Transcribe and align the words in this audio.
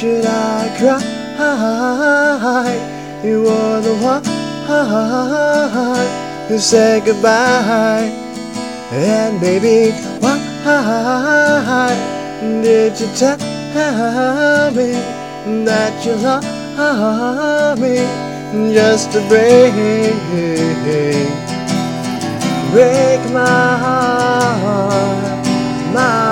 should 0.00 0.24
I 0.24 0.74
cry? 0.78 1.02
You 3.22 3.42
were 3.42 3.80
the 3.82 3.94
one 4.00 4.24
who 6.48 6.58
said 6.58 7.04
goodbye. 7.04 8.08
And 8.92 9.38
baby, 9.42 9.92
why 10.20 10.38
did 12.40 12.98
you 12.98 13.08
tell 13.14 13.36
me 14.72 14.92
that 15.66 15.92
you 16.06 16.14
love 16.14 17.78
me 17.78 17.96
just 18.72 19.12
to 19.12 19.20
break, 19.28 19.74
break 22.72 23.20
my 23.34 23.76
heart, 24.64 25.44
my 25.92 26.29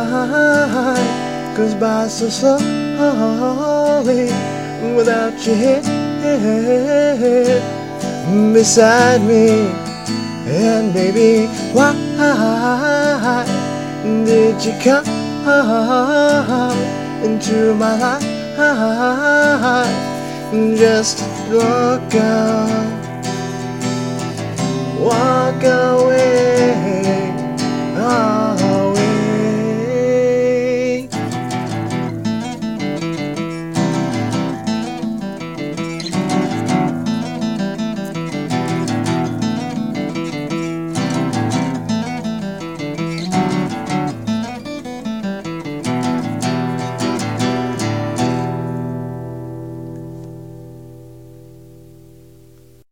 Time 0.00 1.56
goes 1.56 1.74
by 1.74 2.08
so 2.08 2.30
slowly 2.30 4.30
without 4.96 5.34
you 5.46 5.54
here 5.54 5.82
beside 8.54 9.20
me. 9.22 9.68
And 10.46 10.94
baby, 10.94 11.48
why 11.74 11.92
did 14.24 14.64
you 14.64 14.72
come 14.82 15.04
into 17.22 17.74
my 17.74 17.98
life? 17.98 18.24
Just 20.78 21.20
walk 21.52 22.14
out. 22.14 22.99